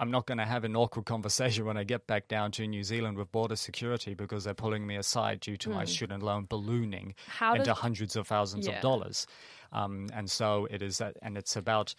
[0.00, 2.82] I'm not going to have an awkward conversation when I get back down to New
[2.82, 7.14] Zealand with border security because they're pulling me aside due to my student loan ballooning
[7.26, 7.30] Hmm.
[7.30, 8.76] How into does- hundreds of thousands Yeah.
[8.76, 9.26] of dollars.
[9.72, 11.94] Um, and so it is, that, and it's about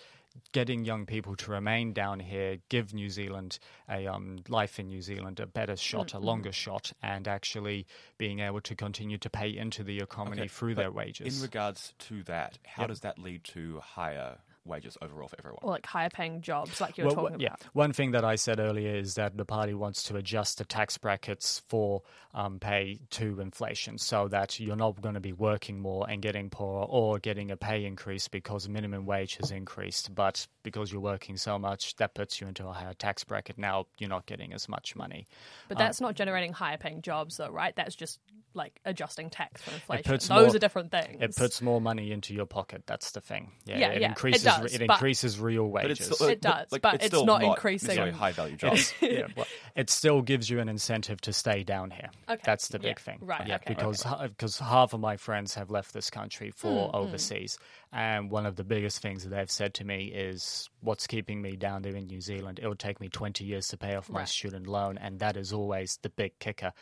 [0.52, 5.02] getting young people to remain down here, give New Zealand a um, life in New
[5.02, 6.18] Zealand a better shot, Mm-hmm.
[6.18, 7.86] a longer shot, and actually
[8.18, 11.38] being able to continue to pay into the economy okay, through their wages.
[11.38, 12.90] In regards to that, how Yep.
[12.90, 15.60] does that lead to higher wages overall for everyone?
[15.64, 17.56] or like higher-paying jobs, like you were Well, talking w- yeah.
[17.60, 17.74] about.
[17.76, 20.98] One thing that I said earlier is that the party wants to adjust the tax
[20.98, 26.06] brackets for um, pay to inflation so that you're not going to be working more
[26.10, 30.14] and getting poorer or getting a pay increase because minimum wage has increased.
[30.16, 33.58] But because you're working so much, that puts you into a higher tax bracket.
[33.58, 35.26] Now you're not getting as much money.
[35.68, 37.76] But that's not generating higher-paying jobs, though, right?
[37.76, 38.20] That's just
[38.54, 40.12] like adjusting tax for inflation.
[40.12, 41.18] Those more- are different things.
[41.22, 42.84] It puts more money into your pocket.
[42.86, 43.52] That's the thing.
[43.66, 44.44] Yeah, Yeah, it yeah, it increases.
[44.60, 46.08] Does, it increases real But wages.
[46.08, 48.94] it's still, It does, but it's still not increasing- necessarily high value jobs.
[49.02, 52.10] yeah, well, it still gives you an incentive to stay down here.
[52.30, 52.42] Okay.
[52.44, 53.18] That's the big Yeah, thing.
[53.22, 53.74] right, Yeah, okay.
[53.74, 57.58] because because half of my friends have left this country for Hmm, overseas,
[57.92, 61.56] and one of the biggest things that they've said to me is, "What's keeping me
[61.56, 62.60] down there in New Zealand?
[62.62, 64.28] It will take me twenty years to pay off my Right.
[64.28, 66.74] student loan, and that is always the big kicker."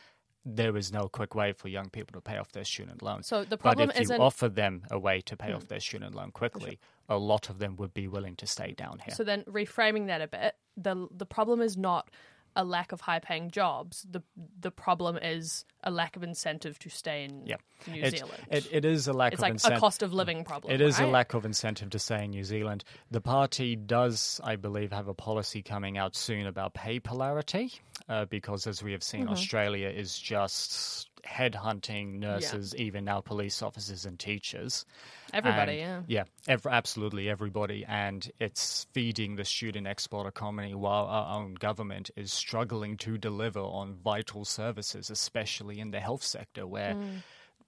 [0.45, 3.23] There is no quick way for young people to pay off their student loan.
[3.23, 4.21] So the problem but if you isn't- Hmm.
[4.23, 7.75] offer them a way to pay off their student loan quickly, a lot of them
[7.75, 9.13] would be willing to stay down here.
[9.13, 12.09] So then reframing that a bit, the the problem is not
[12.55, 14.05] a lack of high paying jobs.
[14.09, 14.21] The
[14.59, 17.55] the problem is a lack of incentive to stay in yeah,
[17.87, 18.43] New Zealand.
[18.51, 19.77] It, it is a lack it's of like incentive.
[19.77, 20.73] a cost of living problem.
[20.73, 22.83] It is a lack of incentive to stay in New Zealand.
[23.11, 27.71] The party does, I believe, have a policy coming out soon about pay polarity,
[28.09, 29.33] uh, because as we have seen, Mm-hmm.
[29.33, 34.85] Australia is just headhunting nurses, even now police officers and teachers.
[35.33, 36.23] Everybody, And- yeah.
[36.47, 37.85] Yeah, ev- absolutely everybody.
[37.85, 43.59] And it's feeding the student export economy while our own government is struggling to deliver
[43.59, 47.21] on vital services, especially in the health sector, where Mm.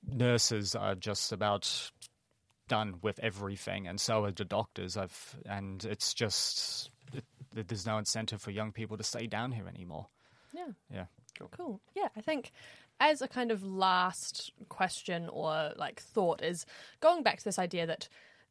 [0.08, 1.92] nurses are just about
[2.68, 4.96] done with everything, and so are the doctors.
[4.96, 7.26] I've, and it's just, it,
[7.68, 10.08] there's no incentive for young people to stay down here anymore.
[10.54, 10.68] Yeah.
[10.90, 11.06] Yeah.
[11.58, 11.82] Cool.
[11.96, 12.52] Yeah, I think
[13.02, 16.66] as a kind of last question or like thought is
[17.02, 18.08] going back to this idea that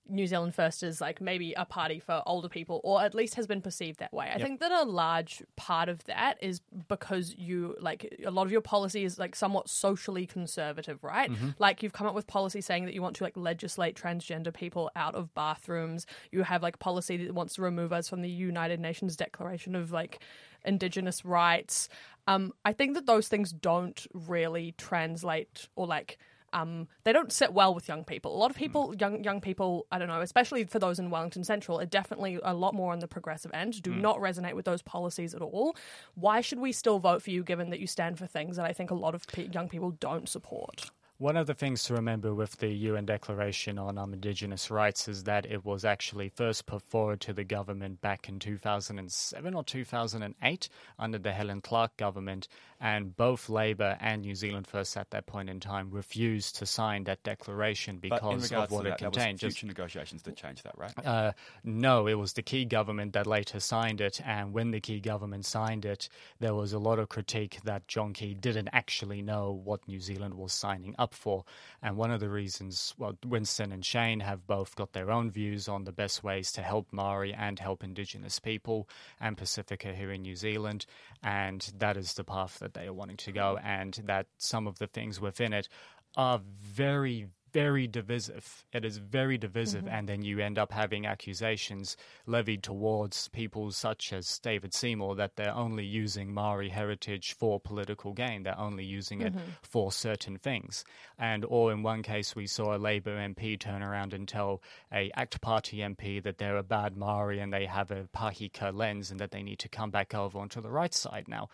[0.08, 3.46] New Zealand First is like maybe a party for older people, or at least has
[3.46, 4.30] been perceived that way.
[4.34, 8.50] I think that a large part of that is because you like a lot of
[8.50, 11.30] your policy is like somewhat socially conservative, right?
[11.30, 11.50] Mm-hmm.
[11.58, 14.90] Like you've come up with policy saying that you want to like legislate transgender people
[14.96, 16.06] out of bathrooms.
[16.32, 19.92] You have like policy that wants to remove us from the United Nations Declaration of
[19.92, 20.20] like
[20.64, 21.88] indigenous rights.
[22.26, 26.18] Um, I think that those things don't really translate or like
[26.52, 28.34] um, they don't sit well with young people.
[28.34, 31.44] A lot of people, young young people, I don't know, especially for those in Wellington
[31.44, 33.80] Central, are definitely a lot more on the progressive end.
[33.82, 35.76] Do not resonate with those policies at all.
[36.14, 38.72] Why should we still vote for you, given that you stand for things that I
[38.72, 40.90] think a lot of pe- young people don't support?
[41.20, 45.24] One of the things to remember with the UN Declaration on um, Indigenous Rights is
[45.24, 50.68] that it was actually first put forward to the government back in 2007 or 2008
[50.98, 52.48] under the Helen Clark government,
[52.80, 57.04] and both Labour and New Zealand First at that point in time refused to sign
[57.04, 59.38] that declaration because of what it that, that was contained.
[59.38, 60.92] Just future negotiations did change that, right?
[61.06, 65.00] uh, no, it was the Key government that later signed it, and when the Key
[65.00, 69.60] government signed it, there was a lot of critique that John Key didn't actually know
[69.64, 71.44] what New Zealand was signing up for.
[71.82, 75.68] And one of the reasons, well, Winston and Shane have both got their own views
[75.68, 78.88] on the best ways to help Maori and help Indigenous people
[79.20, 80.86] and Pasifika here in New Zealand,
[81.22, 83.66] and that is the path that they are wanting to go, mm-hmm.
[83.66, 85.68] and that some of the things within it
[86.16, 88.64] are very, very divisive.
[88.72, 89.94] It is very divisive, mm-hmm.
[89.94, 95.36] and then you end up having accusations levied towards people such as David Seymour that
[95.36, 98.42] they're only using Maori heritage for political gain.
[98.42, 99.50] They're only using it mm-hmm.
[99.62, 100.84] for certain things.
[101.18, 105.10] And or in one case, we saw a Labour MP turn around and tell a
[105.14, 109.20] ACT Party MP that they're a bad Maori and they have a Pakeha lens and
[109.20, 111.48] that they need to come back over onto the right side now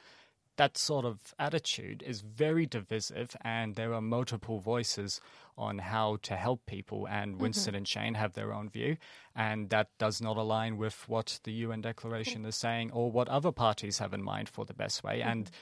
[0.56, 5.20] that sort of attitude is very divisive, and there are multiple voices
[5.58, 7.06] on how to help people.
[7.08, 7.42] And mm-hmm.
[7.42, 8.96] Winston and Shane have their own view,
[9.34, 13.52] and that does not align with what the UN Declaration is saying or what other
[13.52, 15.22] parties have in mind for the best way.
[15.22, 15.54] And mm-hmm.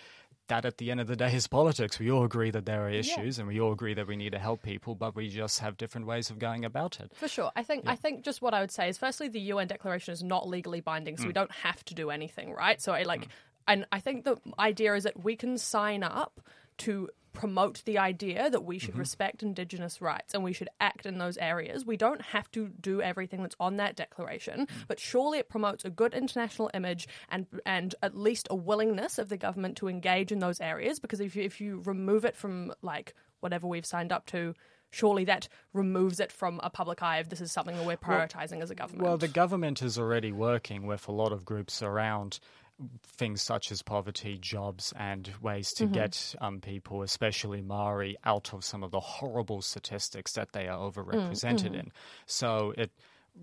[0.48, 1.98] that at the end of the day is politics.
[1.98, 4.38] We all agree that there are issues and we all agree that we need to
[4.38, 7.12] help people, but we just have different ways of going about it.
[7.14, 7.50] For sure.
[7.57, 10.22] I think I think just what I would say is firstly the UN declaration is
[10.22, 11.35] not legally binding, so we mm.
[11.35, 12.80] don't have to do anything, right?
[12.80, 13.30] So I like mm.
[13.66, 16.40] And I think the idea is that we can sign up
[16.79, 19.00] to promote the idea that we should mm-hmm.
[19.00, 21.85] respect indigenous rights and we should act in those areas.
[21.85, 24.68] We don't have to do everything that's on that declaration, mm.
[24.87, 29.29] but surely it promotes a good international image and and at least a willingness of
[29.29, 32.72] the government to engage in those areas because if you, if you remove it from
[32.81, 34.55] like whatever we've signed up to
[34.90, 38.62] surely that removes it from a public eye if this is something that we're prioritizing
[38.62, 39.03] as a government.
[39.03, 42.38] Well, the government is already working with a lot of groups around
[43.17, 45.95] things such as poverty, jobs, and ways to mm-hmm.
[45.95, 50.79] get um, people, especially Maori, out of some of the horrible statistics that they are
[50.79, 51.75] mm, overrepresented mm-hmm.
[51.75, 51.93] in.
[52.27, 52.91] So it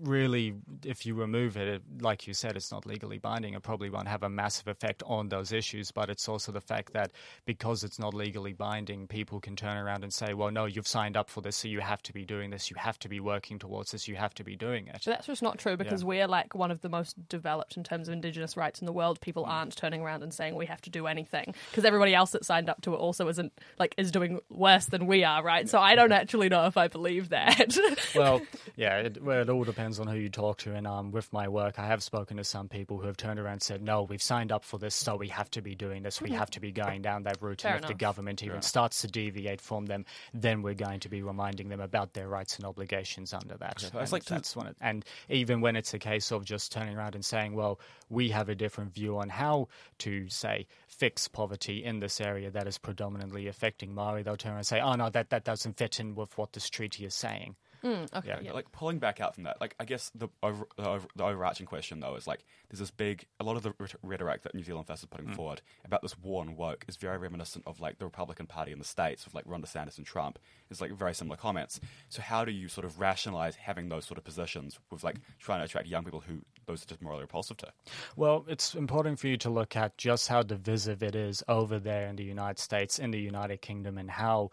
[0.00, 3.54] really, if you remove it, it, like you said, it's not legally binding.
[3.54, 5.90] It probably won't have a massive effect on those issues.
[5.90, 7.12] But it's also the fact that
[7.44, 11.16] because it's not legally binding, people can turn around and say, well, no, you've signed
[11.16, 12.70] up for this, so you have to be doing this.
[12.70, 14.08] You have to be working towards this.
[14.08, 15.02] You have to be doing it.
[15.02, 18.08] So that's just not true because we're like one of the most developed in terms
[18.08, 19.20] of Indigenous rights in the world.
[19.20, 19.48] People mm.
[19.48, 22.70] aren't turning around and saying we have to do anything because everybody else that signed
[22.70, 25.68] up to it also isn't like is doing worse than we are, right?
[25.68, 27.76] So I don't actually know if I believe that.
[28.14, 28.40] well,
[28.76, 30.72] yeah, it, well, it all depends on who you talk to.
[30.74, 33.54] And um, with my work, I have spoken to some people who have turned around
[33.54, 36.20] and said, no, we've signed up for this, so we have to be doing this.
[36.20, 37.62] We have to be going down that route.
[37.62, 41.08] Fair and if the government even starts to deviate from them, then we're going to
[41.08, 43.82] be reminding them about their rights and obligations under that.
[43.82, 46.72] it's And like to- that's one of- and even when it's a case of just
[46.72, 49.68] turning around and saying, well, we have a different view on how
[49.98, 54.58] to, say, fix poverty in this area that is predominantly affecting Maori, they'll turn around
[54.58, 57.56] and say, oh, no, that, that doesn't fit in with what this treaty is saying.
[57.84, 58.52] Okay, Yeah.
[58.52, 61.66] Like pulling back out from that, like I guess the over, the, over, the overarching
[61.66, 64.86] question though is like there's this big a lot of the rhetoric that New Zealand
[64.86, 65.36] First is putting Mm.
[65.36, 68.78] forward about this war on woke is very reminiscent of like the Republican Party in
[68.78, 70.38] the states with like Ron DeSantis and Trump.
[70.70, 71.78] It's like very similar comments.
[72.08, 75.60] So how do you sort of rationalize having those sort of positions with like trying
[75.60, 77.72] to attract young people who those are just morally repulsive to?
[78.16, 82.06] Well, it's important for you to look at just how divisive it is over there
[82.06, 84.50] in the United States, in the United Kingdom, and how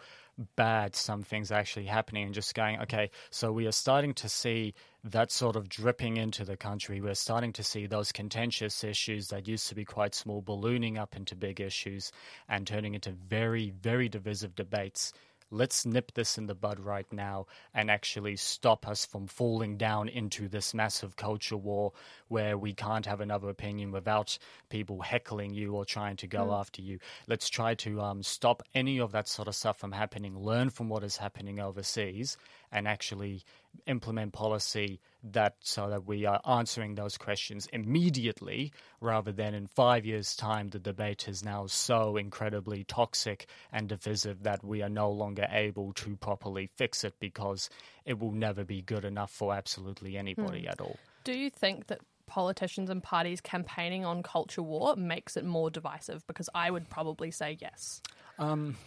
[0.56, 4.74] bad some things actually happening, and just going, okay, so we are starting to see
[5.04, 7.02] that sort of dripping into the country.
[7.02, 11.16] We're starting to see those contentious issues that used to be quite small ballooning up
[11.16, 12.12] into big issues
[12.48, 15.14] and turning into very, very divisive debates
[15.52, 20.08] let's nip this in the bud right now and actually stop us from falling down
[20.08, 21.92] into this massive culture war
[22.28, 24.38] where we can't have another opinion without
[24.70, 27.00] people heckling you or trying to go after you.
[27.28, 30.90] Let's try to um, stop any of that sort of stuff from happening, learn from
[30.90, 32.38] what is happening overseas,
[32.72, 33.44] and actually
[33.86, 40.06] implement policy that so that we are answering those questions immediately rather than in five
[40.06, 45.12] years' time the debate is now so incredibly toxic and divisive that we are no
[45.12, 47.70] longer able to properly fix it because
[48.06, 50.70] it will never be good enough for absolutely anybody hmm.
[50.70, 50.98] at all.
[51.24, 56.26] Do you think that politicians and parties campaigning on culture war makes it more divisive?
[56.28, 58.02] Because I would probably say yes.
[58.38, 58.78] Um,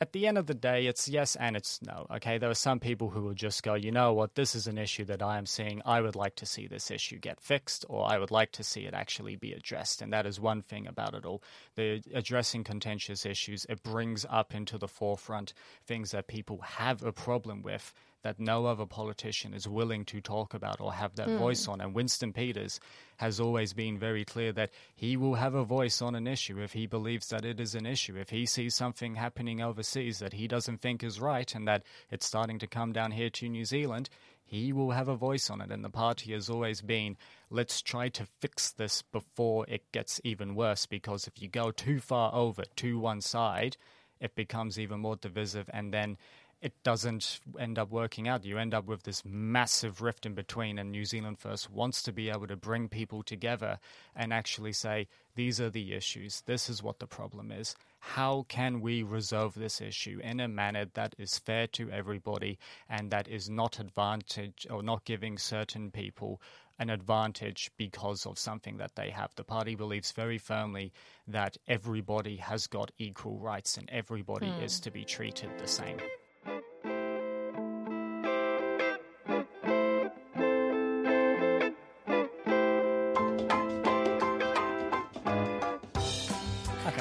[0.00, 2.06] at the end of the day, it's yes and it's no.
[2.16, 4.78] Okay, there are some people who will just go, you know what, this is an
[4.78, 5.82] issue that I am seeing.
[5.84, 8.82] I would like to see this issue get fixed, or I would like to see
[8.82, 10.00] it actually be addressed.
[10.00, 11.42] And that is one thing about it all.
[11.74, 15.52] The addressing contentious issues, it brings up into the forefront
[15.84, 17.92] things that people have a problem with
[18.28, 21.38] that no other politician is willing to talk about or have that hmm.
[21.38, 21.80] voice on.
[21.80, 22.78] And Winston Peters
[23.16, 26.74] has always been very clear that he will have a voice on an issue if
[26.74, 28.18] he believes that it is an issue.
[28.18, 32.26] If he sees something happening overseas that he doesn't think is right and that it's
[32.26, 34.10] starting to come down here to New Zealand,
[34.44, 35.70] he will have a voice on it.
[35.70, 37.16] And the party has always been
[37.48, 41.98] let's try to fix this before it gets even worse because if you go too
[41.98, 43.78] far over to one side,
[44.20, 46.18] it becomes even more divisive and then
[46.60, 48.44] it doesn't end up working out.
[48.44, 52.12] You end up with this massive rift in between, and New Zealand First wants to
[52.12, 53.78] be able to bring people together
[54.16, 55.06] and actually say,
[55.36, 57.76] these are the issues, this is what the problem is.
[58.00, 63.10] How can we resolve this issue in a manner that is fair to everybody and
[63.12, 66.40] that is not advantage or not giving certain people
[66.80, 69.34] an advantage because of something that they have.
[69.34, 70.92] The party believes very firmly
[71.26, 74.62] that everybody has got equal rights and everybody hmm.
[74.62, 75.98] is to be treated the same.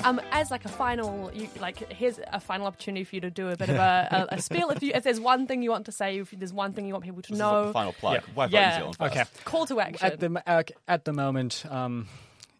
[0.07, 3.49] Um, as like a final, you, like here's a final opportunity for you to do
[3.49, 4.69] a bit of a, a, a spiel.
[4.69, 6.93] If you, if there's one thing you want to say, if there's one thing you
[6.93, 8.13] want people to This is like know, the final plug.
[8.13, 8.21] Yeah.
[8.33, 8.69] Why vote Yeah.
[8.69, 9.17] New Zealand first?
[9.17, 9.25] Okay.
[9.43, 10.07] call to action.
[10.07, 12.07] At the uh, at the moment, um,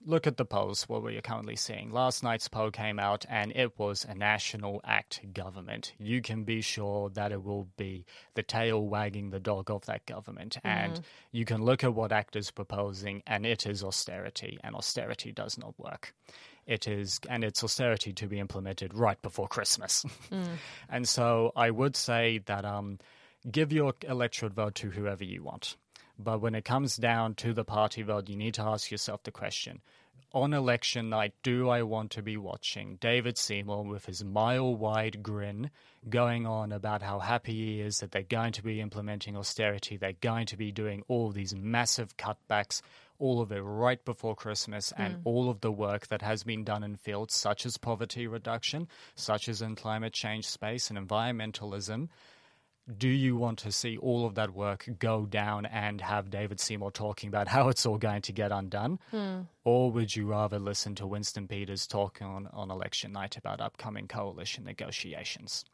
[0.06, 0.90] look at the polls.
[0.90, 1.92] What we are currently seeing.
[1.92, 5.94] Last night's poll came out, and it was a national act government.
[6.00, 10.06] You can be sure that it will be the tail wagging the dog of that
[10.06, 11.00] government, and
[11.32, 15.58] you can look at what ACT is proposing, and it is austerity, and austerity does
[15.58, 16.14] not work.
[16.68, 20.06] It is, and it's austerity to be implemented right before Christmas.
[20.90, 23.00] and so I would say that um,
[23.50, 25.78] give your electorate vote to whoever you want.
[26.20, 29.32] But when it comes down to the party vote, you need to ask yourself the
[29.32, 29.82] question
[30.34, 35.24] on election night, do I want to be watching David Seymour with his mile wide
[35.24, 35.72] grin
[36.10, 40.14] going on about how happy he is that they're going to be implementing austerity, they're
[40.14, 42.82] going to be doing all these massive cutbacks,
[43.20, 45.22] all of it right before Christmas, and hmm.
[45.24, 49.50] all of the work that has been done in fields such as poverty reduction, such
[49.50, 52.10] as in climate change space and environmentalism?
[52.96, 56.92] do you want to see all of that work go down and have David Seymour
[56.92, 59.00] talking about how it's all going to get undone?
[59.12, 59.42] Hmm.
[59.64, 64.08] Or would you rather listen to Winston Peters talking on, on election night about upcoming
[64.08, 65.66] coalition negotiations?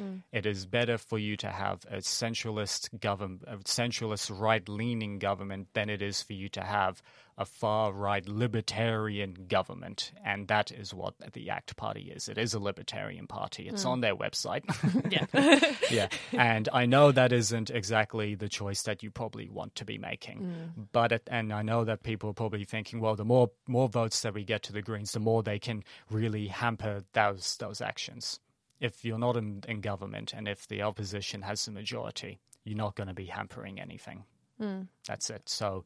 [0.00, 0.22] Mm.
[0.32, 5.90] It is better for you to have a centralist government, a centralist right-leaning government, than
[5.90, 7.02] it is for you to have
[7.38, 12.28] a far-right libertarian government, and that is what the ACT Party is.
[12.28, 13.68] It is a libertarian party.
[13.68, 13.90] It's mm.
[13.90, 14.62] on their website.
[15.10, 15.72] yeah.
[15.90, 19.98] yeah, and I know that isn't exactly the choice that you probably want to be
[19.98, 20.86] making, mm.
[20.92, 24.20] but it, and I know that people are probably thinking, well, the more more votes
[24.22, 28.40] that we get to the Greens, the more they can really hamper those those actions.
[28.82, 32.96] If you're not in, in government and if the opposition has the majority, you're not
[32.96, 34.24] going to be hampering anything.
[34.60, 34.82] Hmm.
[35.06, 35.48] That's it.
[35.48, 35.84] So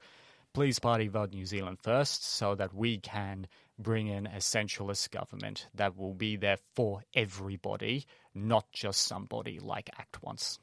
[0.55, 3.47] please party vote New Zealand first so that we can
[3.79, 9.91] bring in a centralist government that will be there for everybody, not just somebody like
[9.99, 10.59] ACT Once.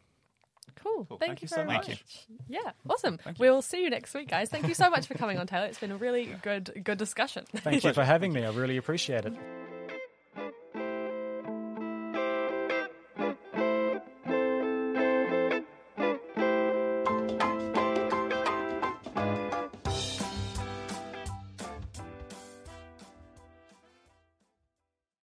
[0.76, 1.06] Cool.
[1.06, 1.18] Cool.
[1.20, 1.88] Thank, Thank you you so very much.
[1.90, 2.28] much.
[2.48, 3.20] Yeah, awesome.
[3.38, 4.50] We'll see you next week, guys.
[4.50, 5.68] Thank you so much for coming on, Taylor.
[5.68, 7.46] It's been a really good, good discussion.
[7.58, 8.44] Thank you for having me.
[8.44, 9.34] I really appreciate it.